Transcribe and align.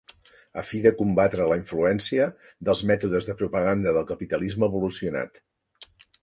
A 0.59 0.61
fi 0.69 0.79
de 0.85 0.91
combatre 1.01 1.45
la 1.51 1.57
influència 1.59 2.25
dels 2.69 2.81
mètodes 2.93 3.29
de 3.33 3.37
propaganda 3.43 3.95
del 3.99 4.09
capitalisme 4.15 4.71
evolucionat. 4.71 5.41